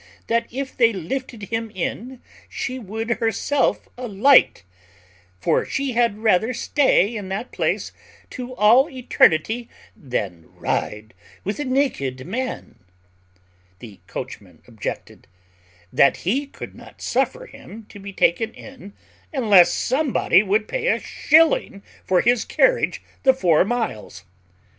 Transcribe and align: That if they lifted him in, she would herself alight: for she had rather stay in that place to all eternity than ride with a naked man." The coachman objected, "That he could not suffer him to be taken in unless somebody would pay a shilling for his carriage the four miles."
That 0.25 0.47
if 0.51 0.75
they 0.75 0.91
lifted 0.93 1.43
him 1.53 1.69
in, 1.69 2.23
she 2.49 2.79
would 2.79 3.19
herself 3.19 3.87
alight: 3.99 4.63
for 5.39 5.63
she 5.63 5.91
had 5.91 6.17
rather 6.23 6.55
stay 6.55 7.15
in 7.15 7.29
that 7.29 7.51
place 7.51 7.91
to 8.31 8.55
all 8.55 8.89
eternity 8.89 9.69
than 9.95 10.45
ride 10.55 11.13
with 11.43 11.59
a 11.59 11.65
naked 11.65 12.25
man." 12.25 12.79
The 13.77 13.99
coachman 14.07 14.63
objected, 14.67 15.27
"That 15.93 16.17
he 16.25 16.47
could 16.47 16.73
not 16.73 16.99
suffer 17.03 17.45
him 17.45 17.85
to 17.89 17.99
be 17.99 18.11
taken 18.11 18.55
in 18.55 18.93
unless 19.31 19.71
somebody 19.71 20.41
would 20.41 20.67
pay 20.67 20.87
a 20.87 20.99
shilling 20.99 21.83
for 22.03 22.21
his 22.21 22.43
carriage 22.43 23.03
the 23.21 23.35
four 23.35 23.63
miles." 23.63 24.23